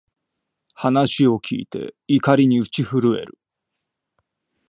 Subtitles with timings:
[0.73, 3.37] 話を聞いて、怒りに打ち震える